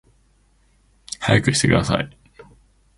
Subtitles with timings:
[1.19, 2.09] 速くしてください